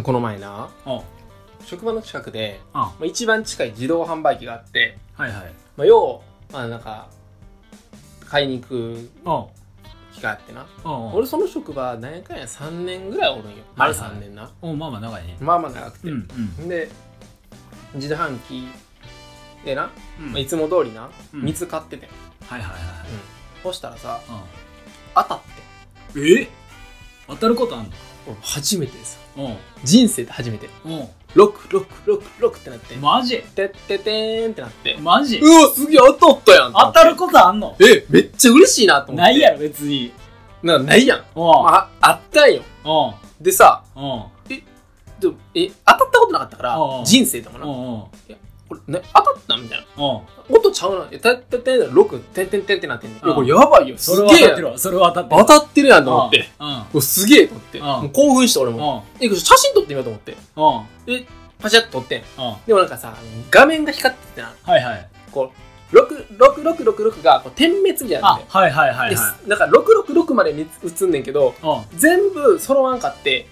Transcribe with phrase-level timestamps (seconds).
[0.00, 1.00] この前な、うん。
[1.66, 2.80] 職場の近くで、うん。
[2.80, 5.52] まあ、一番近い自動販売機があって、はいはい。
[5.76, 6.22] まあ、要、
[6.52, 7.08] まあなんか、
[8.28, 9.46] 買いに行くうん。
[10.14, 10.66] 機会あってな。
[10.84, 11.14] うん。
[11.14, 13.56] 俺その職場、何やかんや3年ぐらいおるんよ。
[13.76, 14.50] 丸はいはい3年な。
[14.62, 15.36] おまあまあ長いね。
[15.40, 16.08] まあまあ長くて。
[16.10, 16.28] うん
[16.60, 16.68] うん。
[16.68, 16.88] で、
[17.94, 18.66] 自動販機
[19.64, 22.08] でな、うんまあ、いつも通りな、うん水買ってて。
[22.46, 22.80] はいはいはい
[23.62, 24.22] そしたらさ、はい。
[25.14, 25.40] 当たっ
[26.14, 26.20] て。
[26.20, 26.28] うん。
[26.28, 26.48] え？
[27.28, 27.90] 当たることあんの？
[27.90, 27.96] 俺
[28.40, 29.44] 初めてですよ。
[29.44, 29.56] うん。
[29.84, 30.68] 人生で初めて。
[30.84, 30.92] うん。
[30.92, 32.96] 6、6、6、6ってなって。
[32.96, 33.38] マジ？
[33.54, 34.98] てっててーんってなって。
[35.00, 35.38] マジ？
[35.38, 37.76] うわ、すげえ当たったやん当たることあんの？
[37.80, 39.22] え、めっちゃ嬉しいなと思って。
[39.22, 40.12] ないやろ、別に。
[40.62, 41.18] なないやん。
[41.18, 41.44] うん。
[41.44, 42.62] まあ、あったんよ。
[42.84, 43.42] うん。
[43.42, 44.24] でさ、うん。
[45.20, 48.36] でもえ、当たったことなかったからうん、人生でもな。
[48.72, 48.78] うん。
[48.78, 50.04] これ、ね、当たったみたいな。
[50.04, 50.56] うん。
[50.56, 51.06] 音ちゃうな。
[51.10, 53.18] え、てっててん、6、てんてんてんってなってんの。
[53.18, 53.98] いや、うんこれやばいよ。
[53.98, 54.78] すげえ当たってるわ。
[54.78, 55.44] それは当たってる。
[55.46, 56.50] 当たってるやんと思って。
[56.58, 56.66] うん。
[56.66, 56.74] うん。
[56.74, 57.78] うわすげえと思って。
[57.78, 59.04] うんもう興奮して俺も。
[59.20, 60.36] え、これ写真撮ってみようと思って。
[60.56, 61.14] うん。
[61.14, 61.26] え、
[61.58, 62.18] パシャッと撮ってん。
[62.18, 62.24] うん。
[62.66, 63.14] でもなんかさ、
[63.50, 64.52] 画面が光っててな。
[64.62, 65.08] はいはい。
[65.30, 65.52] こ
[65.92, 71.66] う、6、6、6、6、6がこう点滅みたいになはいはいはいではなんか666まで映んねんけど、い。
[71.66, 71.98] うん。
[71.98, 73.46] 全部揃わんかって、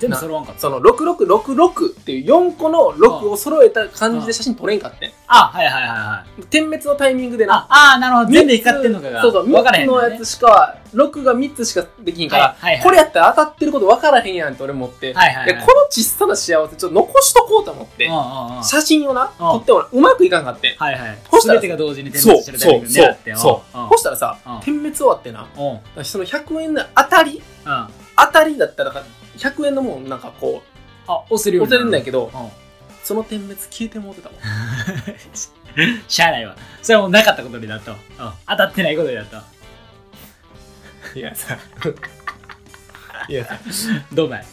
[0.00, 0.60] 全部揃わんかった。
[0.62, 5.12] その6666っていう4個の6を揃えた感じで写真撮れんかってん。
[5.28, 6.42] あ、はいはいはいはい。
[6.46, 7.66] 点滅のタイミングでな。
[7.68, 8.32] あ、あーなるほど。
[8.32, 9.22] 全部光ってんのかが。
[9.22, 18.64] そうそう、3分からへんのねつのやつしか、6が3つしかできんから、はいはいはいこれやったら当たってること分からへんやんって俺思って、はいはいはいでこの小さな幸せちょっと残しとこうと思って、うんうんうん。
[18.64, 20.76] 写真をな、撮ってもらううまくいかんかってん。
[20.76, 21.18] はいはい。
[21.30, 23.78] そしたら全てが同時に点そう、滅してるタイそう、ミングそう狙って。、そう。
[23.78, 25.46] うんそしたらさうん、点滅終わってな。
[26.02, 27.42] その100円の当たり？
[28.16, 28.92] 当たりだったら、
[29.40, 30.62] 100円のもんなんかこ
[31.08, 32.48] あ、押せるう、ようになせるんだけど、うん。
[33.02, 34.40] その点滅消えてもうてたもん。
[36.06, 36.56] しゃあないわ。
[36.82, 37.96] それはもうなかったことになったわ。
[37.96, 38.32] うん。
[38.46, 39.44] 当たってないことになったわ。
[41.14, 41.58] いやさ、
[43.28, 43.58] いやさ、
[44.12, 44.44] どうだい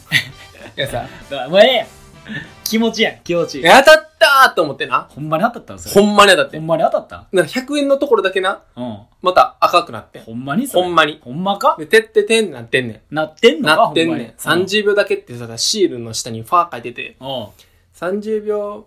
[0.77, 1.07] いやさ、
[1.49, 1.87] もうええやん。
[2.69, 3.61] 気持ちやん、気持ち。
[3.61, 3.83] 当たっ
[4.19, 5.07] たーと思ってな。
[5.09, 6.05] ほんまに当たったんそれ。
[6.05, 6.57] ほんまに当たって。
[6.57, 7.27] ほんまに当たった？
[7.31, 8.99] なんか100円のところだけな、うん。
[9.21, 10.23] また赤くなってん。
[10.23, 10.83] ほんまにそれ？
[10.83, 11.19] ほんまに。
[11.23, 11.75] ほんまか？
[11.79, 13.61] で、てっててんってなってんねなってんん。
[13.61, 13.75] のか？
[13.75, 14.33] なってんほまにねん。
[14.39, 17.27] 30秒だけってさ、シールの下にファー書いてて、うん。
[17.27, 17.47] うん
[17.97, 18.85] 30秒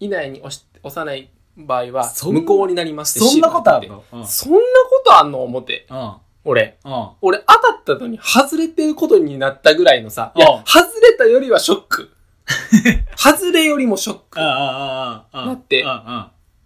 [0.00, 4.26] 以内に押し押さない場合は、そ無効になりますってそんなことあシールるのうん。
[4.26, 5.42] そんなことあんの？
[5.42, 5.86] 思って。
[5.88, 6.12] うん。
[6.44, 6.78] 俺。
[6.84, 7.08] うん。
[7.22, 12.10] 俺当たったのに外れてることになったぐらいのさ、いやうん、外れたよりはショック。
[13.16, 14.44] 外れよりもショックあ。
[14.44, 15.46] あ、ああ、ああ。
[15.46, 15.84] だって。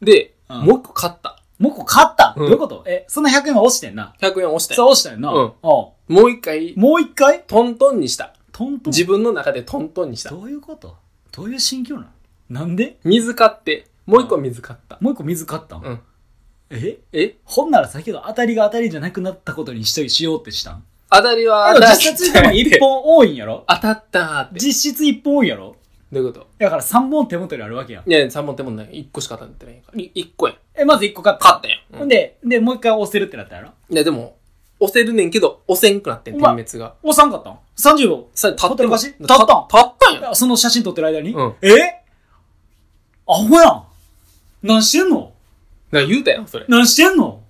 [0.01, 1.39] で、うんもう一個買った。
[1.59, 2.85] もう一個買った、うんどういうこと？
[2.87, 4.75] え、その100円は押してんな？100円押して。
[4.75, 5.33] そう押したよな？
[5.33, 7.45] うんおもう一回、もう一回？
[7.47, 8.35] トントンにした。
[8.53, 8.93] トントン？
[8.93, 10.31] 自分の中でトントンにした。
[10.31, 10.97] どういうこと？
[11.31, 12.09] どういう心境なの
[12.51, 12.99] なんで？
[13.05, 14.99] 水買って、もう一個水買った。
[15.01, 16.01] もう一個水買ったん、うん。
[16.71, 16.99] え？
[17.13, 17.37] え？
[17.45, 20.85] ほんなら先ほど当たりが当たりじゃなくなったことにししようってしたん？
[21.13, 23.65] 当たりは当たった実質でも1本多いんやろ？
[23.69, 24.61] 当たったーって。
[24.61, 25.77] 実質1本多いんやろ？
[26.11, 26.47] どういうこと？
[26.59, 28.11] だから3本手元にあるわけやん。
[28.11, 28.89] いや、3本手もない。
[28.89, 29.99] 1個しか当たってないから。
[29.99, 30.57] 1個やん。
[30.75, 31.45] え、まず1個買った。
[31.45, 31.79] 買ったやん。
[31.93, 33.69] うんほんで、で、もう一回押せるってなったやろ？
[33.91, 34.37] いや、でも、
[34.81, 36.95] 押せるねんけど、押せんくなってん、点滅が。
[37.03, 38.29] 押さんかったん ?30 秒。
[38.35, 39.07] さ、立ほってるかし？
[39.07, 40.31] 立たったん立ったんやん。
[40.33, 42.03] あその写真撮ってる間に、うんえ？
[43.27, 43.85] アホやん
[44.63, 45.33] 何してんの？
[45.93, 46.67] なんか言うたやん、それ。
[46.69, 47.41] 何してんの？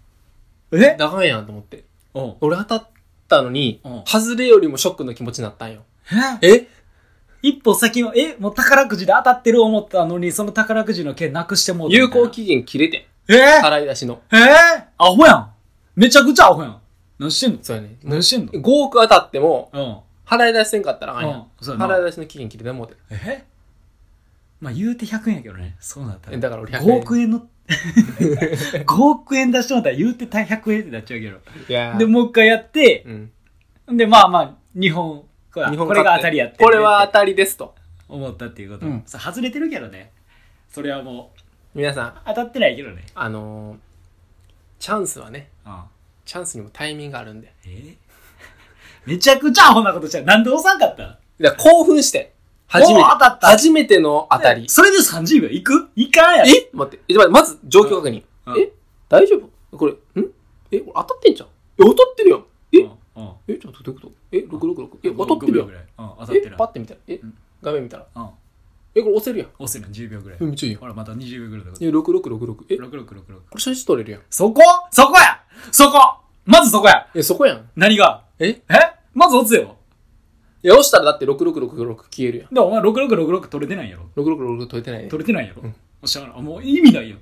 [0.72, 0.96] え？
[0.98, 1.84] だかんやんと思って。
[2.14, 2.34] うん。
[2.40, 2.88] 俺当たっ
[3.36, 5.82] たのにうん、外れよりもショックの気持ちになったんよ。
[6.40, 6.46] え？
[6.46, 6.68] え？
[7.42, 13.02] 一歩先は、え、もう宝くじで当たってる思ったのに、その宝くじの券なくしてもうたみたいな有効期限切れてん。
[13.34, 13.60] え？
[13.60, 14.20] 払い出しの。
[14.30, 14.36] え？
[14.36, 15.50] ー、アホやん
[15.96, 16.80] めちゃくちゃアホやん
[17.18, 17.58] 何してんの？
[17.62, 17.96] そうやね。
[18.04, 19.96] 何してんの？5億当たっても、うん。
[20.24, 22.94] 払い出しせんかったらあかんやうんうやな払い出しの期限切れてもうて。
[23.10, 23.44] え？
[24.60, 25.74] まあ言うて100円やけどね。
[25.80, 26.36] そうなったら。
[26.36, 27.46] えだから俺100 5億円の、
[28.86, 31.38] 5億円出してもらったら言うて100円ってなっちゃうけど。
[31.68, 33.96] いやーで、もう一回やって、うん。
[33.96, 36.64] で、まあまあ、日本、これ日本これが当たりやって。
[36.64, 37.74] これは当たりですと。
[38.08, 38.86] 思ったっていうこと。
[38.86, 40.12] うんさ外れてるけどね。
[40.70, 43.04] それはもう、皆さん、当たってないけどね。
[43.14, 43.76] あのー、
[44.78, 45.82] チャンスはね、うん。
[46.24, 47.52] チャンスにもタイミングがあるんで。
[47.66, 47.94] え
[49.06, 52.32] めちゃくちゃアホなことしたらなんで押さんかっただから興奮して。
[52.72, 53.00] 初めて。
[53.02, 54.68] お当たった初めての当たり。
[54.68, 55.48] それで30秒？
[55.48, 55.90] いく？
[55.94, 56.48] いかんやろ。
[56.48, 56.70] え？
[56.72, 57.04] 待って。
[57.08, 58.22] え、待ってまず状況確認。
[58.46, 58.72] うんえ？
[59.08, 59.36] 大丈
[59.70, 59.76] 夫？
[59.76, 59.96] これ、ん？
[60.70, 61.48] え、これ当たってんじゃん。
[61.48, 62.44] え、当たってるやん。
[62.72, 62.90] え、うん。
[63.16, 63.32] うん。
[63.46, 64.12] え、ちょっとどういうこと？
[64.32, 64.98] え、666。
[65.02, 65.68] え、当たってるやん。
[65.68, 67.00] える、パッて見たら。
[67.06, 67.14] え？
[67.16, 68.06] ん、画面見たら。
[68.14, 68.28] うん。
[68.94, 69.48] え、これ押せるやん。
[69.58, 70.44] 押せるの10秒ぐらいえ、。
[70.44, 70.80] めっちゃいいやん。
[70.80, 72.64] ほら、また20秒ぐらいだかえ、6666。
[72.70, 72.88] え、ら。
[72.88, 73.54] こ6666。
[73.54, 74.22] れ写真撮れるやん。
[74.30, 74.62] そこ？
[74.90, 75.98] そこやそこ
[76.44, 77.70] まずそこやえ、そこやん。
[77.76, 78.24] 何が？
[78.38, 78.48] え？
[78.48, 78.62] え？
[79.14, 79.76] まず押すよ。
[80.62, 82.54] いや、押したらだって6666消えるやん。
[82.54, 85.08] で、お前6666取れてないやろ6666撮れてないね。
[85.08, 87.16] 取れてないやろうんおっしゃあもう意味ないよ。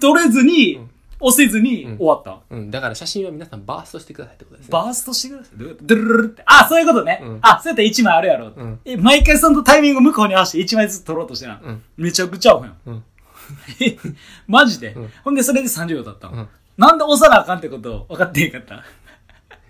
[0.00, 0.80] 取れずに、
[1.20, 2.40] 押せずにうん終わった。
[2.50, 2.70] うん。
[2.70, 4.72] だから写真は皆さんバーストしてくださいってことですね。
[4.72, 5.58] バーストしてください。
[5.58, 6.42] ドゥルルルって。
[6.46, 7.20] あ、そういうことね。
[7.22, 8.48] うんあ、そうやったら1枚あるやろ。
[8.48, 11.60] うんえ、毎回そのタイミング向こうに合わせて1枚ずつ取ろうとしてな。
[11.62, 11.82] うん。
[11.96, 12.76] めちゃくちゃアホやん。
[12.86, 13.04] うん。
[13.80, 13.96] え
[14.46, 18.82] マジで、うんほんでそれで30秒経った、うんなんで押さなあかんってこと分かってへんかった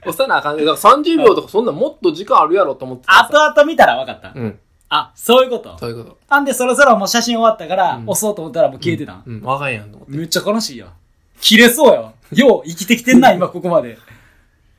[0.07, 0.65] 押さなあかんね。
[0.65, 4.59] だから30秒とかそんなもっと時間あるやろと思ってた後々見たら分かった、うん。
[4.89, 6.19] あ、そういうことそういうこと。
[6.29, 9.43] なんでそろそろもう写真終わったから、うん押そうと思ったらもう消えてたん、うん。
[9.43, 10.17] わかんやんと思って。
[10.17, 10.93] めっちゃ悲しいやん。
[11.41, 12.13] 切れそうやわ。
[12.33, 13.99] よう生きてきてんな、今ここまで。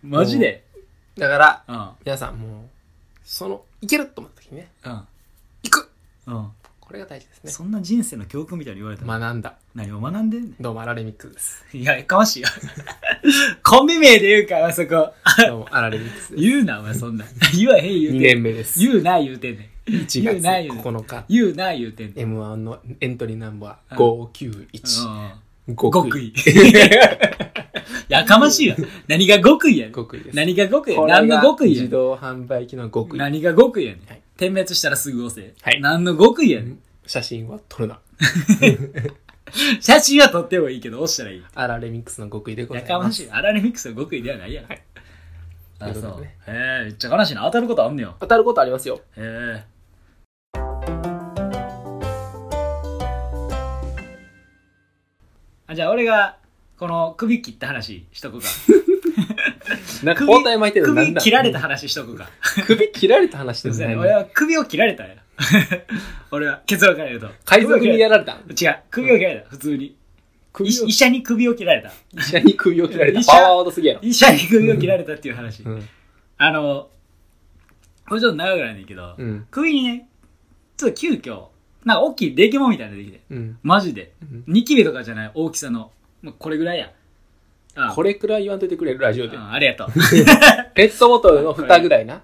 [0.03, 0.63] マジで。
[1.17, 1.89] だから、うん。
[2.05, 2.51] 皆さんもう、
[3.23, 4.91] その、いけると思った時にね、うん。
[5.63, 5.91] 行く
[6.27, 6.51] うん。
[6.85, 7.51] これが大事ですね。
[7.51, 9.55] そんな人生の教訓みたいに言われたら、学んだ。
[9.73, 11.65] 何を学んでんねどうも、アラレミックスです。
[11.73, 11.81] ん。
[11.81, 12.47] いや、かましいよ。
[13.63, 15.11] コンビ名で言うから、あそこ。
[15.47, 16.43] どうも、アラレミックスです。
[16.43, 17.25] 言うな、お前そんな。
[17.57, 18.79] 言わへん言うてん2年目です。
[18.79, 19.91] 言うな、言うてんねん。
[19.91, 22.37] 1言う月な言うてん9日、言うな、言うてんねん。
[22.37, 25.39] M1 のエントリーナンバーう591。
[25.67, 25.75] うん。
[25.75, 26.33] 極極意。
[28.07, 28.75] やかましいわ。
[29.07, 29.95] 何が極意やねん。
[29.95, 30.35] 極意です。
[30.35, 31.83] 何が極意やこれが何の極意やねん。
[31.85, 33.19] 自動販売機の極意。
[33.19, 34.21] 何が極意やねんはい。
[34.37, 35.53] 点滅したらすぐ押せ。
[35.61, 36.79] はい何の極意やねん。
[37.05, 37.99] 写真は撮るな。
[39.79, 41.43] 写真は撮ってもいいけど、押したらいい。
[41.53, 42.99] アラレミックスの極意でござやいます。
[42.99, 43.31] かましい。
[43.31, 44.65] アラレミックスの極意ではないやん。
[44.65, 44.81] はい
[45.79, 45.93] あ、そう。
[45.93, 46.51] ということでねへ
[46.81, 47.41] え、めっちゃ悲しいな。
[47.43, 48.15] 当たることあんねよ。
[48.19, 49.01] 当たることありますよ。
[49.17, 49.63] へえ。
[55.67, 56.37] あ、じゃあ俺が、
[56.77, 58.47] この首切った話しとくか。
[60.03, 61.21] なんか首包帯巻いてるのなんだ？
[61.21, 62.29] 首切られた話しとくか。
[62.65, 63.85] 首切られた話ですね。
[63.85, 65.15] そうやね俺は首を切られたんや。
[66.31, 67.29] 俺は結論から言うと。
[67.45, 68.33] 海賊にやられた？
[68.33, 69.95] 違う、首を切られた、普通に。
[70.61, 71.91] 医医者に首を切られた。
[72.17, 73.19] 医者に首を切られた。
[73.19, 73.99] 医者パワーワードすぎやろ。
[74.01, 75.63] 医者に首を切られたっていう話。
[75.63, 75.87] うん。
[76.37, 76.89] あの、
[78.07, 79.47] これちょっと長くないんだけど、うん。
[79.51, 80.07] 首にね、
[80.77, 81.47] ちょっと急遽、
[81.83, 83.19] なんか大きい出来物みたいなのできて。
[83.29, 83.57] うん。
[83.63, 84.13] マジで。
[84.21, 85.91] うんニキビとかじゃない大きさの。
[86.21, 86.89] まあこれぐらいや。
[87.75, 89.39] あこれくらい言わんといてくれるラジオでう。
[89.39, 89.91] んありがとう。
[90.73, 92.21] ペットボトルの蓋ぐらいな。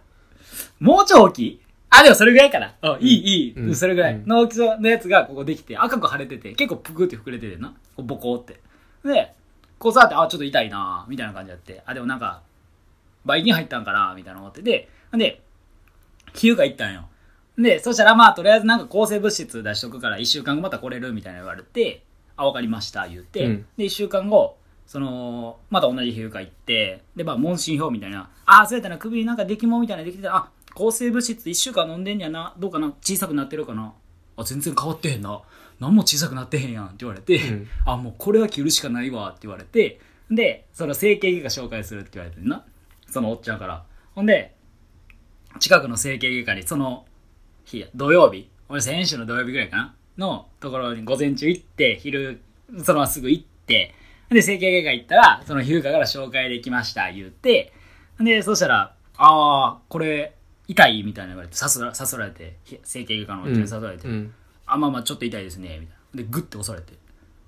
[0.79, 2.73] もうちょい大きいあ、でもそれぐらいかな。
[2.81, 7.69] あ、いい、いい、うんそれぐらいの大きさのやつがここできて、赤く腫れてて、結構ぷくって膨れててな。
[7.95, 8.59] こうボコって。
[9.03, 9.33] で、
[9.77, 11.83] こう触って、あ、ちょっと痛いなみたいな感じやって。
[11.85, 12.41] あ、でもなんか、
[13.25, 14.87] ばい菌入ったんかなみたいな思ってて。
[15.11, 15.41] で、
[16.33, 17.09] 皮膚科行ったんよ。
[17.57, 22.03] で、そしたらまあ、とりあえずなんか抗生物質出しとくから、1週間後また来れるみたいな言われて、
[22.37, 23.45] あ、わかりました、言って。
[23.45, 24.57] うんで、1週間後、
[24.91, 33.93] その、また同じ皮膚科行って、で、まあ、問診票みたいな、あ、そうやったな、首になんか出来物みたいなのできてた、あ、抗生物質1週間飲んでんやな、どうかな、小さくなってるかな、
[34.35, 35.41] あ、全然変わってへんな、
[35.79, 42.65] 何も小さくなってへんやんって言われて、うんあ、もうこれは切るしかないわって言われて、で、その整形外科紹介するって言われてんな、
[43.09, 43.85] そのおっちゃんから。
[44.13, 44.53] ほんで、
[45.61, 47.05] 近くの整形外科にその
[47.63, 52.41] 日や、土曜日、俺先週の土曜日ぐらいかなのところに午前中行って、昼、
[52.83, 53.95] そのまますぐ行って、
[54.33, 57.73] で、整形外科行ったら、その皮膚科から紹介できました、言って、
[58.19, 60.35] で、そしたら、ああ、これ、
[60.67, 64.33] 痛いみたいな言われて、誘ら誘られて、ひ整形外科のおっちゃんに誘われて、うん。
[64.65, 66.23] あ、まあまあ、ちょっと痛いですね、みたいな。
[66.23, 66.97] で、グッて押されて、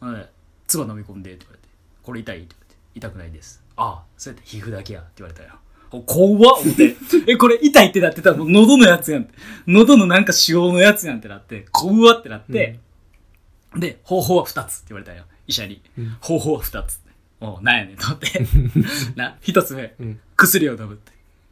[0.02, 0.28] ほんで、
[0.68, 1.70] 唾飲み込んで、って言われて、
[2.02, 3.64] これ痛いって言われて、痛くないです。
[3.78, 5.54] ああ、そうやって皮膚だけや、って言われたよ。
[5.92, 6.96] お怖っ思って。
[7.32, 9.34] え、これ痛いってなってたら喉のやつやんって。
[9.68, 12.80] 喉のなんか腫瘍のやつやんってなって、怖ってなって、
[13.78, 15.24] で、方法は二つって言われたよ。
[15.48, 15.82] 医者に。
[15.98, 17.12] うん方法は二つって。
[17.42, 18.28] おうなんやねんと思って。
[19.16, 20.20] な、一つ目、うん。
[20.38, 21.12] 薬を飲むって。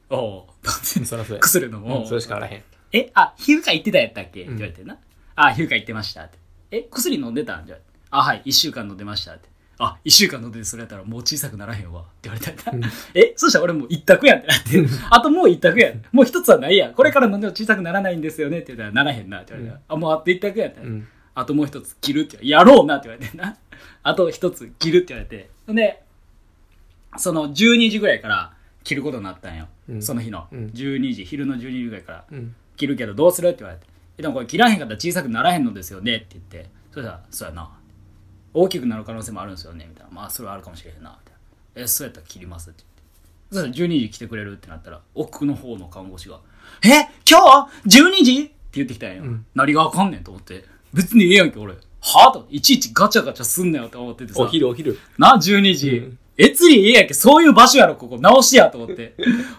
[0.09, 1.39] おおうと思ってそらそうや。
[1.41, 1.93] 薬飲む。
[1.93, 2.63] おううんそれしかあらへん。
[2.93, 4.41] え、あ、皮膚科行ってたやったっけ？
[4.41, 4.97] ってうん言われてな。
[5.35, 6.37] あ、皮膚科行ってましたって。
[6.71, 7.65] え、薬飲んでたん？
[7.65, 7.77] じゃ
[8.11, 9.49] あ、はい、一週間飲んでましたって。
[9.79, 12.87] あ、一週間飲んでてそれやったらもう小さくならへんわって言われたんだ。
[13.15, 14.85] え、そしたら俺もう一択やんってなって。
[15.09, 16.03] あともう一択やん。
[16.11, 16.93] もう一つはないやん。
[16.93, 19.93] これから飲んでも小さくならないんですよねって言ったらならへんなって言われた。
[19.93, 20.81] あ、もうあと一択やんって。
[20.81, 21.07] うん。
[21.33, 23.57] あともう一つ切るってやろうなって言われてな。
[24.03, 25.49] あと一つ切るって言われて。
[25.67, 26.03] で、
[27.17, 29.67] その12時ぐらいから切ることになったんよ。
[29.89, 30.47] うんその日の。
[30.51, 32.25] うん12時、昼の12時ぐらいから。
[32.31, 32.55] うん。
[32.77, 33.85] 切るけどどうするって言われて。
[34.17, 36.69] えでもこれ切らへんかったら小さくならへんのですよねって言って。
[36.91, 37.69] そしたら、そうやな。
[38.53, 40.11] 大きくなる可能性もあるんですよねみたいな。
[40.11, 41.17] まあそれはあるかもしれへんな。
[41.19, 41.33] みたい
[41.75, 41.83] な。
[41.83, 42.83] え、そうやったら切りますって
[43.51, 43.71] 言って。
[43.73, 46.39] そしたら12時来てくれるってなったら、奥の方の看護師が、
[46.83, 48.41] え今日 ?12 時？
[48.43, 49.23] って言ってきたんよ。
[49.23, 50.65] うん何がわかんねんと思って。
[50.93, 51.75] 別にええやんけ俺。
[52.01, 52.47] はぁと。
[52.49, 54.41] いちいちガチャガチャすんなよって思っててさ。
[54.41, 54.99] お昼お昼。
[55.17, 55.89] な、12時。
[55.97, 57.13] うんえつりええやんけ。
[57.13, 58.17] そういう場所やろ、ここ。
[58.17, 59.15] 直しやと思って。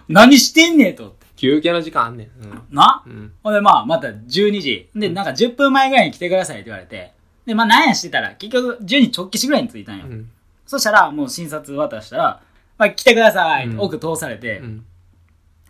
[0.09, 1.27] 何してんねんと思って。
[1.37, 2.29] 休憩の時間あんねん。
[2.45, 2.63] うん。
[2.75, 3.05] な？
[3.07, 3.33] うん。
[3.43, 4.89] ほんで、まあ、また12時。
[4.97, 7.13] で、なんか10分前ぐらいに来てくださいって言われて。
[7.47, 10.07] で、まあ、なんやしてたら、結局12時直帰しぐらいに着いたんよ。
[10.09, 10.31] うん。
[10.67, 12.43] そしたら、もう診察渡したら、
[12.79, 14.85] まあ、来てくださいうん奥通されて、うん。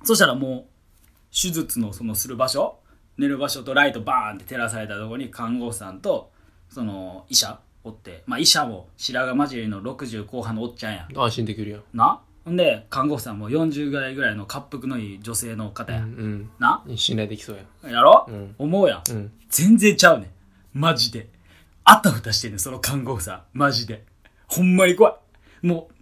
[0.04, 2.78] そしたらもう、手術のそのする場所、
[3.18, 6.31] 寝る場所とライトバーンって照らされたところに看護師さんと、
[6.72, 11.08] その医者おって、まあ医者も白髪混じりの60後半のおっちゃんや。
[11.14, 11.82] 安心できるやん。
[11.92, 16.00] なほんで、看護婦さんも40ぐらいぐらいの滑腹のいい女性の方うや。
[16.02, 16.50] ん。
[16.58, 16.96] なうん。
[16.96, 17.92] 信頼できそうやん。
[17.92, 19.02] やろ、うん思うやん。
[19.10, 19.32] うん。
[19.48, 20.30] 全然ちゃうねん。
[20.72, 21.28] マジで。
[21.84, 23.42] あたふたしてんねん、その看護婦さん。
[23.52, 24.04] マジで。
[24.48, 25.18] ほんまに怖
[25.62, 25.66] い。
[25.66, 25.94] もう、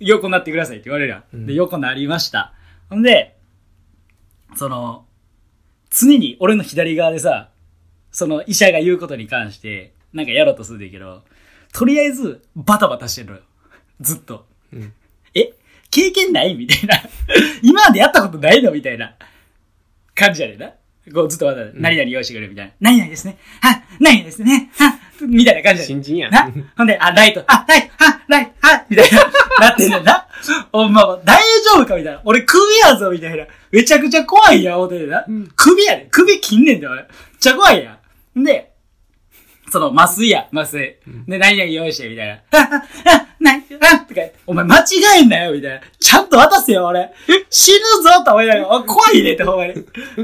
[0.00, 1.24] 横になってくださいって言われるやん。
[1.32, 2.54] うんで、横になりました。
[2.88, 3.36] ほんで、
[4.56, 5.06] その、
[5.90, 7.50] 常に俺の左側でさ、
[8.10, 11.22] その医者が言うことに関して、なんかやろうとするんだけど、
[11.72, 13.40] とりあえず、バタバタしてるのよ。
[14.00, 14.46] ずっと。
[14.72, 14.92] うん。
[15.34, 15.52] え？
[15.90, 16.54] 経験ない？
[16.54, 16.96] みたいな。
[17.62, 18.70] 今までやったことないの？
[18.70, 19.14] みたいな
[20.14, 20.70] 感じやねんな。
[21.12, 22.72] こうずっとまだ、何々用意してくれるみたいな。
[22.80, 23.36] 何々ですね。
[23.60, 24.70] は、何々ですね。
[24.78, 26.32] は、みたいな感じやねん新人やん。
[26.32, 26.50] な？
[26.76, 29.18] ほんで、あ、ライト、あ、ライト、あ、ライト、あ、みたいな、
[29.68, 30.26] なってんねんな。
[30.72, 31.38] おまあ、大
[31.74, 32.22] 丈夫かみたいな。
[32.24, 33.46] 俺首やぞみたいな。
[33.70, 35.26] めちゃくちゃ怖いやん、思ってんねんな。
[35.56, 36.08] 首やで。
[36.10, 37.02] 首切んねんだよ、俺。
[37.02, 37.98] めっちゃ怖いや
[38.34, 38.40] ん。
[38.40, 38.72] んで、
[39.74, 40.96] その、麻酔や、麻酔。
[41.26, 42.34] で、何々用意して、みたいな。
[42.34, 42.60] あ、あ、
[43.06, 44.84] あ、な、あ、とかお前間違
[45.18, 45.80] えんなよ、みたいな。
[45.98, 47.12] ちゃんと渡せよ、俺。
[47.50, 49.74] 死ぬぞ、と思いながら、お怖いねって、ほんまに。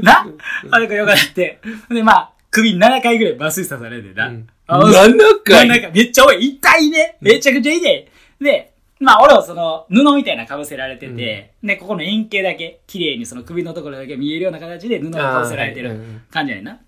[0.01, 0.25] な？
[0.71, 1.59] あれかよかって。
[1.89, 4.27] で、まあ、首7回ぐらい麻酔刺されんねんな。
[4.29, 5.67] うんあ7回？
[5.67, 6.55] なんかめっちゃ多い。
[6.55, 7.17] 痛いね。
[7.19, 8.07] めちゃくちゃ痛い。
[8.39, 16.79] で、まあ俺はその布みたいな被せられてて、で、ここの円形だけ、綺麗にその首のところだけ見えるような形で布が被せられてる感じやな。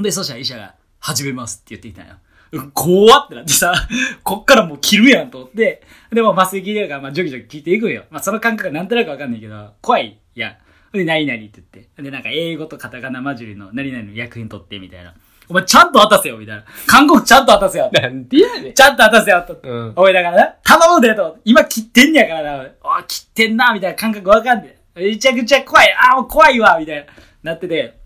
[0.00, 2.14] で、そしたら医者が、始めますって言ってきたんよ。
[2.52, 3.74] うん怖っってなってさ、
[4.22, 5.82] こっからもう切るやんと思って、
[6.12, 8.04] でも麻酔効いてるから、まあ、ジョキジョキ効いていくんよ。
[8.10, 10.50] まあ、その感覚がなんとなくわかんないけど、怖いや
[10.92, 10.96] ん。
[10.96, 12.02] で、何々って言って。
[12.02, 15.14] で、なんか、英語とカタカナ混じりの何々の役に取って、みたいな。
[15.48, 16.64] お前、ちゃんと渡せよ、みたいな。
[16.86, 17.90] 韓国ちゃんと渡せよ。
[17.92, 18.74] なんでやねん。
[18.74, 19.58] ちゃんと渡せよ、と。
[19.62, 19.92] うん。
[19.96, 21.38] おい、だからな、頼むで、と。
[21.44, 22.68] 今切ってんねやからな。
[22.82, 25.08] お切ってんな、みたいな感覚わかんねえ。
[25.08, 25.94] めちゃくちゃ怖い。
[25.98, 27.52] あー、もう怖いわ、みたいな。
[27.52, 28.01] なってて。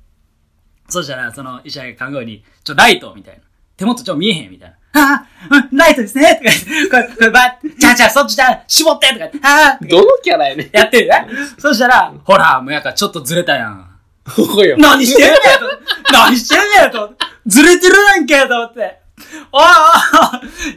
[0.89, 3.41] そしたら、その医者が看護婦に、ちょ、ライト、みたいな。
[3.77, 4.77] 手元ちょ、見えへん、みたいな。
[4.97, 7.41] ああ、うんライトですねとか言って、 これ、これ、ば、
[7.79, 10.71] じゃあじゃあ、そっちじゃあ、絞ってとか言って、ああ、どのキャラやねん。
[10.73, 11.27] やってるね。
[11.59, 13.91] そしたら、ほら、もうやからちょっとずれたやん。
[14.25, 14.77] ここよ。
[14.79, 15.43] 何してんねんと。
[16.13, 17.15] 何してんねんと。
[17.47, 19.01] ずれてるやんけと思って。
[19.53, 19.65] おい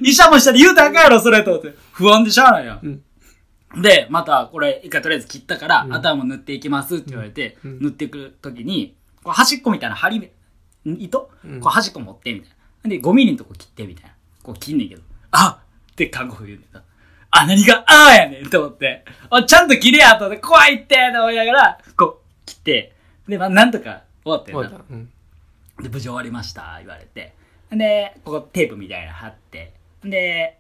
[0.01, 1.75] おい医者も下で言うたらあかんやろ、それと思って。
[1.93, 3.01] 不安でしゃあないやん。
[3.81, 10.31] で、また、これ、一回とりあえず切ったから、頭塗っていきますって言われて、塗っていくときに、こう端っこみたいな針目、
[10.85, 12.49] 糸、うんこう端っこ持って、みたい
[12.83, 12.89] な。
[12.89, 14.11] で、5ミリのとこ切って、みたいな。
[14.43, 15.61] こう切んねんけど、あ
[15.91, 16.83] って看護婦言うねんな。
[17.31, 22.93] あ、何が、ああやねんと思って、あ、ちゃんと切れやと思って、怖いってと思いながら、こう、切って、
[23.27, 24.81] で、まあ、なんとか終わってんな。
[24.89, 25.09] うん。
[25.81, 27.33] で、無事終わりました、言われて。
[27.71, 29.73] で、ここテープみたいなの貼って。
[30.03, 30.57] で、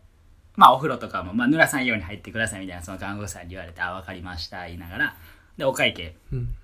[0.55, 5.15] まあお風呂とかも、まあ濡らさんように入ってくださいみたいな、その看護師さんに言われて、あ、わかりました、言いながら。
[5.57, 6.55] で、お会計うん。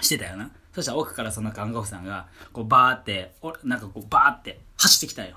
[0.00, 0.50] してたよな。
[0.74, 5.36] そしたら奥からその看護婦さんが、こうバーって、おなんかこうバーって走ってきたよ。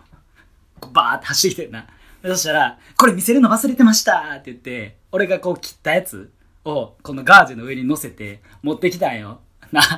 [0.79, 1.86] こうバーって走ってきてるな。
[2.24, 6.32] でそしたら、これ見せるの忘れてましたって言って、俺がこう切ったやつ
[6.65, 9.39] を、このガーゼの上に乗せて持ってきたんよ。
[9.72, 9.82] な。
[9.84, 9.89] こ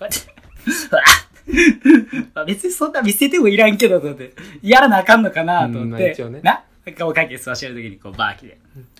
[0.00, 0.20] うやって、
[2.46, 6.62] 別にそんな見せてもいらんけど、と思って、やらなあかんのかなとうん思って、ねな。
[7.00, 8.58] お会計吸わしてる時にこうバー来て。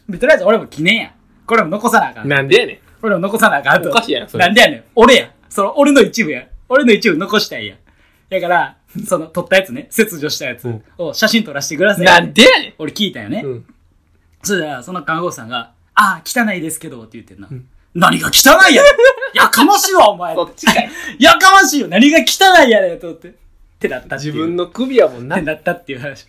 [0.09, 1.13] で、とりあえず俺も記念やん。
[1.47, 2.29] これも残さなあかん。
[2.29, 2.79] なんでやねん。
[3.01, 3.91] これを残さなあかんと。
[3.91, 4.85] おかしいやんそれなんでやねん。
[4.95, 5.31] 俺やん。
[5.51, 6.49] その、俺の一部やん。
[6.69, 7.79] 俺の一部残したいやん。
[8.31, 8.77] だから、
[9.07, 12.05] その、撮ったやつね、切除したやつうんを写真撮らせてください。
[12.05, 12.75] なんでやねん。
[12.79, 13.43] 俺聞いたよね。
[13.45, 13.67] うん。
[14.43, 17.49] そしたら、その看護師さんが、ああ、汚いですけど、って言ってんな。
[17.49, 18.93] ん何が汚いやねん
[19.35, 20.35] やかましいわ、お前。
[21.19, 21.89] やかましいよ。
[21.89, 23.29] 何が汚いやねん、と思って。
[23.29, 23.33] っ
[23.81, 24.17] てなった。
[24.17, 25.45] 自分の首やもんなって。
[25.45, 26.27] なったっていう話。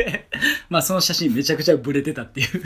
[0.68, 2.48] まあ、その写真めちゃくちゃブレてたっていう。
[2.60, 2.62] っ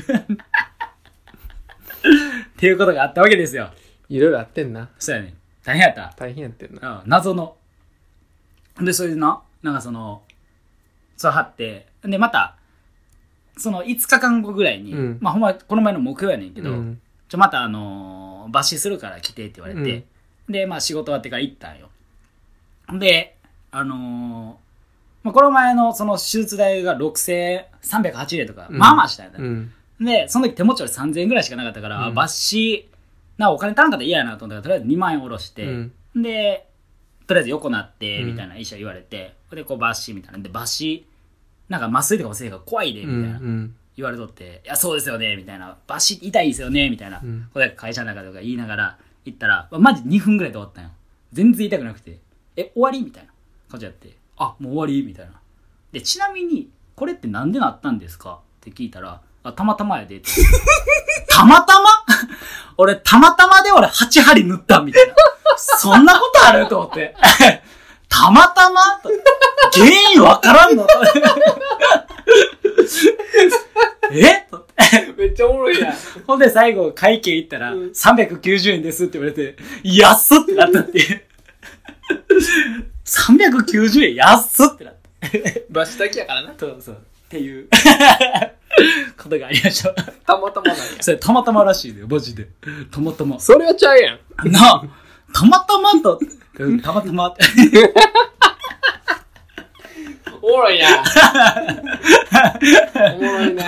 [2.57, 3.71] ていうことがあったわけですよ。
[4.09, 4.89] いろいろあってんな。
[4.99, 5.35] そうやね。
[5.65, 6.15] 大変やった。
[6.17, 7.03] 大変やってんな。
[7.05, 7.57] うん、謎の。
[8.81, 10.23] で、それでな、なんかその、
[11.17, 12.57] そう貼って、で、また、
[13.57, 20.05] その5日間後ぐらいに、うんまあほんま、この前の木曜やねんけど、うんちょ、またあのー抜歯するから来てって言われて、
[20.49, 21.89] で、まあ仕事終わってから行ったんよ。
[22.99, 23.37] で、
[23.71, 24.65] あのー
[25.25, 29.73] まあ、この前のその手術代が6308円とか、うんまあまあしたんだ、うん。
[30.01, 32.89] で、その時手持ちより3000円ぐらいしかなかったから、うん抜歯、
[33.39, 36.69] なお金足らんかったら嫌やなと思ったから、とりあえず2万円下ろして、うんで、
[37.27, 40.39] とりあえず横なって、うんみたいな医者言われて、で、こう抜歯みたいな。
[40.39, 41.07] で、抜歯、
[41.69, 43.23] なんか麻酔とかもせいが怖いで、みうん。
[43.23, 43.39] たいな。
[43.39, 43.75] うん。
[43.97, 45.77] 言われとって、いや、そうですよね、みたいな。
[45.87, 47.21] 抜歯痛いですよね、みたいな。
[47.23, 50.91] うんこれ会社の中とか言いながら行ったら、まあマジ2分ぐらいで終わったんよ。
[51.33, 52.19] 全然痛くなくて、
[52.57, 53.03] え、終わり？
[53.03, 53.31] みたいな
[53.71, 55.03] 感じやって、あ、もう終わり？
[55.05, 55.33] みたいな。
[55.93, 58.35] で、ちなみに、これってなんでなったんですか？
[58.35, 60.29] って聞いたら、あ、たまたまやでって。
[61.29, 61.89] たまたま？
[62.77, 65.15] 俺、たまたまで俺8針塗ったみたいな。
[65.57, 67.15] そんなことあると思って。
[68.09, 68.81] たまたま？
[69.03, 69.11] と
[69.73, 70.87] 原因わからんの
[74.13, 74.47] え？
[74.51, 74.67] と
[75.17, 75.95] めっちゃおもろいやん。
[76.27, 81.23] ほんで最後会計行ったら、うん390円ですって言われて、安っってなったっていう。
[83.05, 85.31] 390円安っってなった。
[85.71, 86.55] バシタキやからな。
[86.59, 86.95] そうそう。
[86.95, 87.69] っていう
[89.17, 89.93] ことがありました。
[89.93, 90.83] たまたまなんや。
[91.01, 92.49] それたまたまらしいでよ、マジで。
[92.91, 93.39] たまたま。
[93.41, 94.19] それはちゃうやん。
[94.51, 94.83] なあ、
[95.33, 96.21] たまたまと、
[96.59, 97.35] うんたまたま。
[100.43, 101.05] おもろいな。
[103.15, 103.65] おもろいな。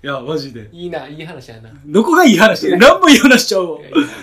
[0.00, 0.68] いや、マジで。
[0.72, 1.70] いいな、いい話やな。
[1.84, 2.70] どこがいい話？
[2.76, 3.78] 何もいい話しちゃう。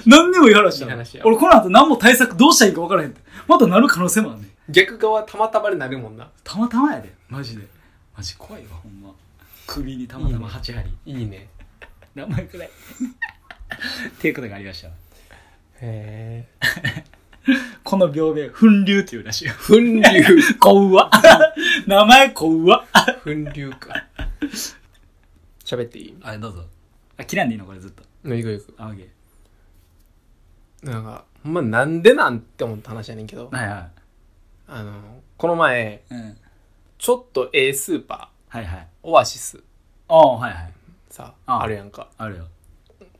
[0.05, 3.15] 何にもいい話ちゃういい話や俺この後何も対策どうしたらいいか分からへん。
[3.47, 4.51] またなる可能性もあるねん。
[4.69, 6.29] 逆側たまたまになるもんな。
[6.43, 7.13] たまたまやで。
[7.29, 7.63] マジで。
[8.17, 9.13] マジ怖いわ、ほんま。
[9.67, 10.89] 首にたまたま8針。
[11.05, 11.47] いいね。
[12.13, 12.69] 名前くらい。
[14.07, 14.89] っていうことがありました。
[15.81, 16.47] へ
[17.83, 19.53] この病名、粉流っていうらしいよ。
[19.67, 20.01] 粉流。
[20.59, 21.09] こうわ。
[21.87, 22.85] 名前こうわ。
[23.23, 24.07] 粉流か。
[25.63, 26.17] 喋っていい？
[26.21, 26.65] あ、どうぞ。
[27.17, 28.03] あ、切らんでいいのこれずっと。
[28.23, 28.73] のいくいく。
[28.77, 29.09] あ、オッケ
[30.83, 33.89] なんか、ほんまなんでなんて思った話やねんけどー。、はいは
[34.67, 36.13] あの、この前、い。
[36.13, 36.37] うん。
[37.05, 38.79] ちょっとええスーパはいはい。
[38.79, 39.61] ー、オアシス
[40.07, 40.71] ああ、はいはい。
[41.11, 42.09] さ、ああるやんか。
[42.17, 42.47] あるよ。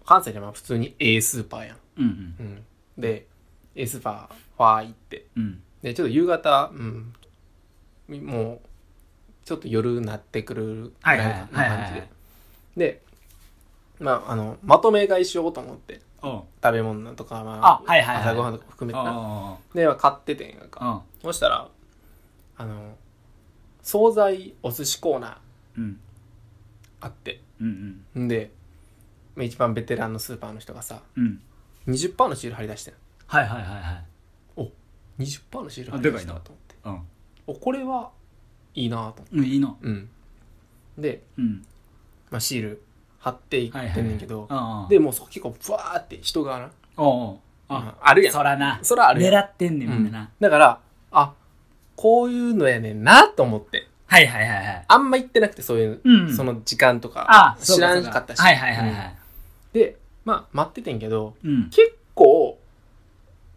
[0.04, 1.78] 関西では普通にええスーパーやん。
[1.98, 2.66] うんうん。
[2.98, 3.28] で、
[3.76, 5.28] ええスーパー、ファー行って。
[5.38, 5.44] うん。
[5.44, 5.64] うん。
[5.84, 7.14] で、ちょっと夕方、うん、
[8.26, 8.60] もう、
[9.46, 12.10] ちょっと夜なってくるぐらいなはいはいはいはいはい感じで。
[12.78, 13.02] で、
[14.00, 16.42] まあ、あの、まとめ買いしようと思って、うん。
[16.64, 19.12] 食べ物とか、まあはいはいはい朝ごはんとか含めてな。
[19.12, 20.80] あで、まあ買っててんやんか。
[20.82, 21.02] あ。
[21.22, 21.68] そしたら、
[22.58, 22.96] あの、
[23.86, 25.94] 惣菜お寿司コーナー。
[27.02, 28.24] あって、うんうん。
[28.26, 28.52] んで、
[29.36, 31.40] まあ一番ベテランのスーパーの人がさ、うん。
[31.88, 32.94] 20%のシール貼り出してん。
[33.28, 34.04] はいはいはいはい。
[34.56, 34.72] お、
[35.20, 36.76] 20%のシール貼り出したあでかいなと思って。
[37.50, 37.56] うん。
[37.56, 38.10] お、これは
[38.74, 39.36] いいなと思って。
[39.36, 39.76] うん、いいな。
[39.80, 40.10] うん。
[40.98, 41.66] で、うん。
[42.32, 42.82] まあ、シール
[43.20, 44.02] 貼っていってはいはい。
[44.02, 44.90] んねんけど、ああ。
[44.90, 48.34] で、もうそこ結構ブワーって人がな、おうおうああるやん。
[48.34, 48.80] そらな。
[48.82, 49.34] そらあるやん。
[49.36, 50.32] 狙ってんねん、みんなな。
[50.40, 50.80] だから、あ、
[51.96, 53.88] こういうのやねんなと思って。
[54.08, 54.86] はいはいはいはい。
[54.88, 58.40] あんま行ってなくて、そういう、うんその時間とか、あ知らんかったし。
[58.40, 59.00] はいはいはいはうんい。
[59.74, 61.70] で、まあ、待っててんけど、うん。
[61.70, 62.60] 結構、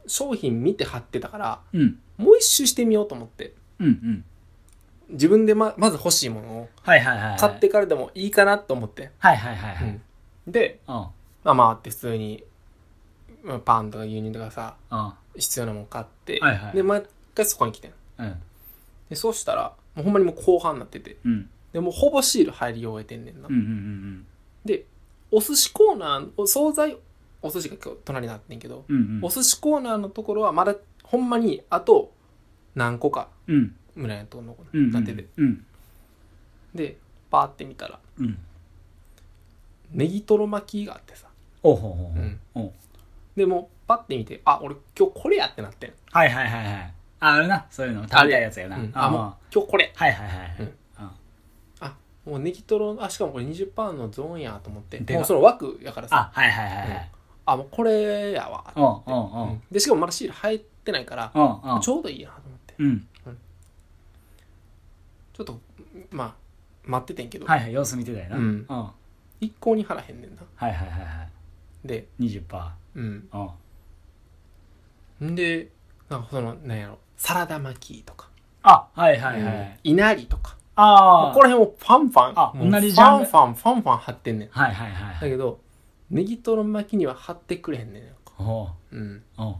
[0.06, 1.98] 商品見て貼ってたから、うん。
[2.16, 3.54] もう一周してみようと思って。
[3.78, 4.24] うんうん。
[5.10, 7.38] 自分でま、まず欲しいものをはいはいはいはい。
[7.38, 9.10] 買ってからでもいいかなと思って。
[9.18, 9.88] はいはいはいはい。
[9.88, 10.02] うん
[10.46, 10.94] で、うん。
[10.94, 11.12] ま
[11.44, 12.42] あまあって普通に、
[13.42, 15.12] まあパンとか牛乳とかさ、うん。
[15.36, 17.02] 必要なもん買って、はいはいで、毎
[17.34, 17.92] 回そこに来てん。
[18.18, 18.34] うん。
[19.10, 21.50] で、そうしたら、もうほんまにもう後半になってて、うん。
[21.72, 23.48] で、もうほぼシール入り終えてんねんな。
[23.48, 24.26] うんうんうん
[24.64, 24.84] で、
[25.30, 26.96] お寿司コーナー、お惣菜、
[27.42, 28.96] お寿司が今日隣になってんけど、うん。
[28.96, 29.24] うんうん。
[29.24, 32.12] お寿司コーナーのところはまだ、ほんまに、あと、
[32.74, 33.74] 何個か、うん。
[33.96, 34.90] ぐらいのところうん。
[34.90, 35.26] なってて。
[35.36, 35.64] うん。
[36.74, 36.96] で、
[37.30, 38.38] パーって見たら、うん。
[39.92, 41.28] ネギトロ巻きがあってさ。
[41.62, 42.40] おうほうほうほううん。
[42.54, 42.72] おう
[43.36, 45.92] で、もう、パッて見て、あ、俺今日これやってなってん。
[46.10, 46.94] はいはいはいはい。
[47.20, 47.66] あ、あるな。
[47.70, 48.02] そういうの。
[48.02, 48.76] 食べたいやつやな。
[48.76, 49.92] うんあ、もう、今日これ。
[49.94, 50.56] はいはいはい。
[50.60, 51.12] うんあ
[51.80, 54.98] あ、もうネギトロ、あ、しかもこれ20%のゾーンやと思って。
[54.98, 56.30] でかもうその枠やからさ。
[56.34, 57.10] あ、はいはいはいはい。
[57.46, 58.64] あ、もうこれやわ。
[58.76, 59.62] うんうんうん。
[59.70, 61.80] で、しかもまだシール入ってないから、うんうん。
[61.80, 62.74] ちょうどいいなと思って。
[62.78, 63.08] うん。
[65.32, 65.60] ちょっと、
[66.10, 66.34] まあ、
[66.84, 68.36] 待っててんけど、はいはい、様子見てたよな。
[68.36, 68.76] うんうん。
[68.76, 68.92] は
[69.40, 70.42] 一向に腹へんねんな。
[70.42, 71.24] いはいはいは
[71.84, 71.88] い。
[71.88, 72.70] で、20%。
[72.96, 73.28] うん。
[75.20, 75.30] うん。
[75.30, 75.68] んで、
[76.08, 78.30] なんかその、なんやろ、サラダ巻きとか、
[78.62, 79.80] あ、はいはいはい。
[79.84, 81.32] いなりとか、ああ。
[81.32, 84.48] ここら辺をファンファン、あもう同じジャンルファンファン、ファンファン貼ってんねん。
[84.48, 85.20] はいはいはいはい。
[85.20, 85.60] だけど、
[86.10, 88.42] ネギトロ巻きには貼ってくれへんねん。
[88.42, 89.22] おううん。
[89.36, 89.56] おう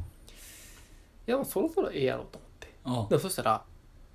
[1.26, 2.74] いや、もうそろそろええやろと思って。
[2.84, 3.62] おうでもそしたら、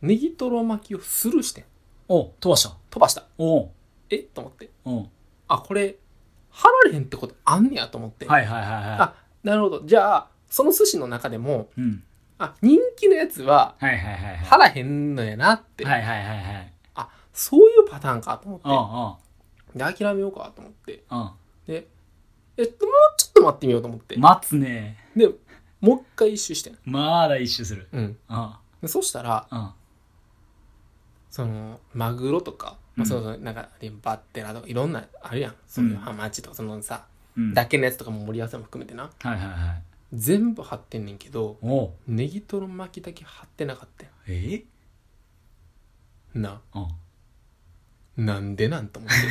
[0.02, 1.66] ネギトロ巻きをスルーしてん。
[2.08, 2.76] おう飛ばした。
[2.90, 3.24] 飛ばした。
[3.38, 3.70] おう
[4.10, 4.20] え？
[4.20, 4.70] と思って。
[4.86, 5.10] おう
[5.48, 5.98] あ、これ、
[6.50, 8.26] 貼られへんってことあんねやと思って。
[8.26, 9.82] はいはいはいはあ、なるほど。
[9.86, 11.82] じゃあ、その寿司の中でも、い。
[11.82, 12.04] うん。
[12.38, 14.38] あ、人気のやつは、はいはいはいはい。
[14.38, 15.86] 貼らへんのやなって。
[15.86, 16.74] はいはいはいはい。
[16.96, 19.16] あ、そういうパターンかと思おう
[19.70, 19.80] って。
[19.80, 21.04] で、諦めようかと思って。
[21.10, 21.32] おうおう
[21.68, 21.88] で、
[22.58, 24.18] えっと、もうちょっと待ってみようと思って。
[24.18, 24.98] 待つね。
[25.16, 25.28] で、
[25.82, 26.78] もう一回一周してん。
[26.86, 27.88] まだ一周する。
[27.92, 28.18] うん。
[28.28, 29.76] あでそしたら、あ。
[31.30, 33.70] その、マグロとか、まあ、その、なんか、
[34.04, 35.56] バッテラとか、いろんな、あるやん。
[35.68, 37.54] そういうハマチとか、そのさ、うん。
[37.54, 39.04] だけのやつとかも盛り合わせも含めてな。
[39.04, 39.84] はいはいはい。
[40.14, 44.64] 全部貼ってんねんけど、おうネギトロ巻きだけ貼ってなかったよえ？
[46.36, 46.62] な。
[46.76, 46.80] う
[48.22, 48.26] ん。
[48.26, 49.18] なんでなんと思って。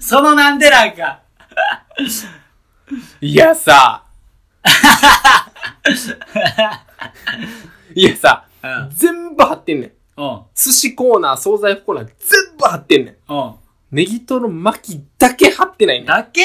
[0.00, 1.22] そのなんでなんか。
[3.22, 4.04] いやさ、
[7.94, 8.90] いやさ、うん。
[8.90, 9.92] 全部貼ってんねん。
[10.20, 10.42] うん。
[10.54, 12.14] 寿司コーナー、惣菜コーナー全
[12.58, 13.16] 部貼ってんねん。
[13.32, 13.54] うん。
[13.92, 16.06] ネギトロ巻きだけ貼ってないねん。
[16.06, 16.42] だけ？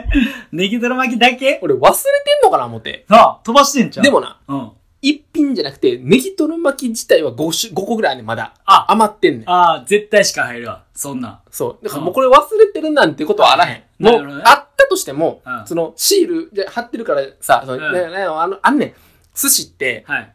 [0.52, 1.58] ネギトロ巻きだけ？
[1.62, 1.98] 俺忘れて
[2.42, 3.04] んのかな思って。
[3.08, 4.04] なあ、飛ばしてんじゃん。
[4.04, 4.70] でもな、うん。
[5.02, 8.54] 一品じゃなくて、ネギトロ巻き自体は 5, 種5個ぐらいあんねんまだ。
[8.64, 9.50] あ余ってんねん。
[9.50, 10.84] ああ、絶対しか入るわ。
[10.94, 11.38] そんなん。
[11.50, 11.84] そう。
[11.84, 14.04] だからもうこれ忘れてるなんてことはあらへん。
[14.04, 18.94] もう、なるほどねあったとしても、うんその、シールじゃ貼ってるからさ、そのうんねねあの、あんねん。
[19.34, 20.32] 寿司って、はい。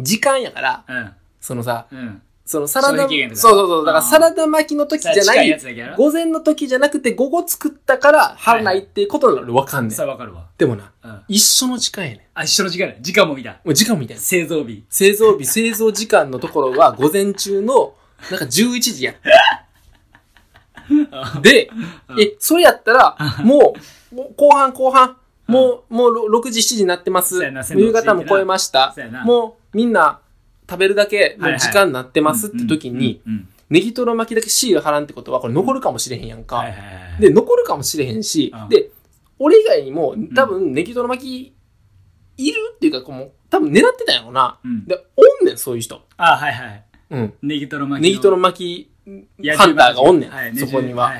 [0.00, 1.12] 時間やから、うん。
[1.40, 2.22] そのさ、うん。
[2.48, 9.90] そのサラダ、そうそうそう、だからサラダ巻きの時じゃな近い午前の時じゃなくて午後作ったから貼らないっていうことなのわかんねん。
[9.90, 10.46] それわかるわ。
[10.56, 11.22] でもな、うん。
[11.28, 12.20] 一緒の時間やねん。
[12.32, 12.94] あ、一緒の時間だ。
[13.02, 13.50] 時間も見た。
[13.50, 14.22] もう時間みたいな。
[14.22, 14.82] 製造日。
[14.88, 17.92] 製造日、 製造時間のところは午前中の、
[18.30, 19.14] なんか11時や。
[21.42, 21.70] で、
[22.18, 23.74] え、それやったら、も
[24.10, 27.38] う、もう後半後半、もう、もうろ6時、7時になってます。
[27.76, 28.94] 夕方も超えました。
[29.24, 30.20] もう、みんな、
[30.68, 33.20] 食べるだけの時間になってますって時うんに、
[33.70, 36.64] ネギトロ巻きだけシール貼らんってことは、これ残るかもしれへんやんか。
[37.20, 38.90] で、残るかもしれへんし、うんで、
[39.38, 41.58] 俺以外にも、多分ネギトロ巻き、
[42.38, 44.58] いるっていうか、こう多分狙ってたんやろな。
[44.64, 46.00] うんで、おんねん、そういう人。
[46.16, 46.84] あ、はいはい。
[47.10, 47.34] うん。
[47.42, 48.08] ネギトロ巻きの。
[48.08, 51.12] ネギトロ巻きハンターがおんねん、はいそこには。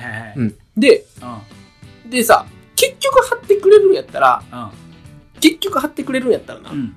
[0.77, 1.05] で、
[2.05, 2.11] うん。
[2.11, 5.41] でさ、結局貼ってくれるんやったら、うん。
[5.41, 6.95] 結局貼ってくれるんやったらな、いうん。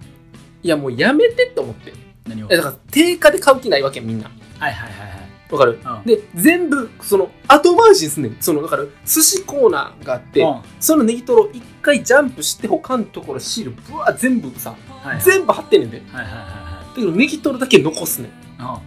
[0.62, 1.94] やもうやめてって思って。
[2.28, 2.48] 何を？
[2.50, 4.30] えだから定価で買う気ないわけみんな。
[4.60, 5.22] はいはいはいはい。
[5.52, 8.38] わかる、うんで、全部、その、後回しにすんねん。
[8.40, 14.78] その、だから、寿司コーナーがあって、うんそのネギトロ一回ジャンプして、他のところシール、ぶわー全部さ、は
[15.12, 16.00] いはい全部貼ってんねんで。
[16.00, 18.32] だはいはいはけどネギトロだけ残すねん。
[18.62, 18.82] いは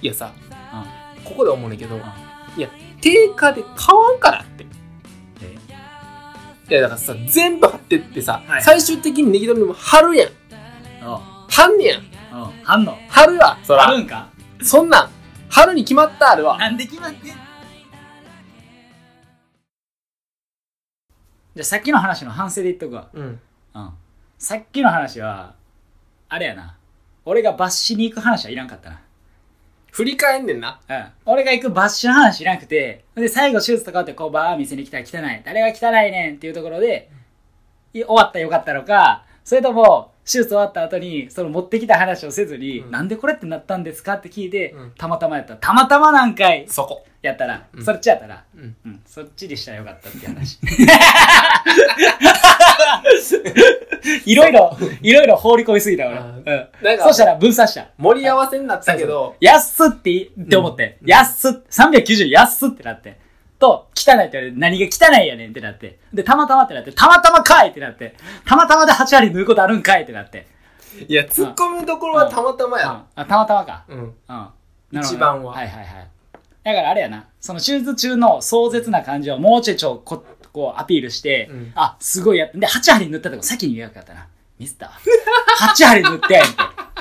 [0.00, 0.06] い。
[0.06, 2.02] いやさ、うここで思うねんけど、んい
[2.56, 2.70] や、
[3.02, 4.64] 定価で買わんからって。
[5.42, 5.58] え？
[6.70, 10.28] いや、だからさ、全部貼ってってさ、はい最終的にネギトロにも貼るやん。
[10.28, 10.34] うん。
[11.50, 12.09] 貼んねやん。
[12.32, 12.44] うん。
[12.62, 12.96] 反応。
[13.08, 13.88] 貼るわ、そら。
[13.88, 14.28] あるんか？
[14.62, 15.10] そんなん、
[15.48, 16.58] 貼るに決まったあるわ。
[16.58, 17.36] なんで決まってんじゃ
[21.60, 23.08] あさっきの話の反省で言っとくわ。
[23.12, 23.40] うん。
[23.74, 23.90] うん。
[24.38, 25.54] さっきの話は、
[26.28, 26.76] あれやな。
[27.24, 29.00] 俺が罰しに行く話はいらんかったな。
[29.90, 30.80] 振り返んねんな。
[30.88, 31.06] うん。
[31.26, 35.42] 俺が行くバッシュの話いらなくて、で、最後手術とかってこうバー店に来たら汚い。
[35.44, 37.10] 誰が汚いねんっていうところで、
[37.92, 47.04] い終わったらよかったのか、それとも、手術終わった後に、その持ってきた話をせずに、うんなんでこれってなったんですかって聞いて、うんたまたまやったら、たまたまなんかいそこ。
[47.22, 48.76] やったら、うんそっちやったら、うん。
[48.86, 50.58] うん、そっちでしたらよかったっていう話。
[54.24, 56.16] いろいろ、いろいろ放り込みすぎた俺。
[56.18, 56.98] あうん。
[56.98, 57.88] かそしたら分散した。
[57.98, 63.18] 盛り合わせになったけど、安っってって思って、うん安っ、390安っってなって。
[63.60, 66.00] と、汚いって言われて、何が汚いやねんってなって。
[66.12, 68.16] で、たまたまってなって、たまたまかいってなって。
[68.44, 70.48] たまたまで8割縫うことあるんかいってなって。
[71.06, 72.82] いや、突っ込むところはたまたまうん。
[72.82, 73.04] や。
[73.14, 73.84] あ、たまたまか。
[73.88, 73.98] うん。
[74.00, 75.00] うん。
[75.00, 76.10] 一番ははいはいはい。
[76.64, 84.26] だからあれやな、その手術中の壮絶な感じをもうちょいちょここうアピールして、うんあ、すごいやって、で、8針塗ったとこ先に言えばよかったな。
[84.58, 84.92] ミスったわ。
[85.74, 86.36] 8針塗って、って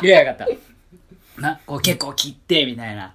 [0.02, 0.48] 言えばよかっ
[1.38, 1.42] た。
[1.42, 3.14] な、こう結構切って、みたいな。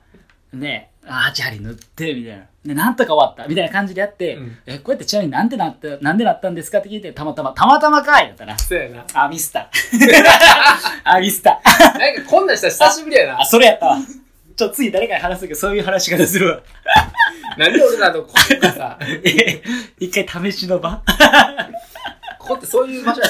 [0.53, 2.45] で、あ、8針塗って、みたいな。
[2.65, 8.59] で、なんとか終わった、みたいな感じでやって、うんえ、こうやってちなみになんでなった、なんでなったんですかって聞いて、たまたま、たまたまかいだったな。
[8.59, 9.05] そうやな。
[9.13, 9.71] あ、ミスった。
[11.05, 11.61] あ、ミスった。
[11.99, 13.45] なんかこんなんしたら久しぶりやなあ、。
[13.45, 13.99] それやったわ。
[14.57, 16.63] ちょ、次誰かに話すけど、そういう話し方するわ。
[17.59, 19.63] なんで俺らのここがさ、 え
[19.99, 21.03] 一回試しの場
[22.39, 23.29] ここってそういう場所や。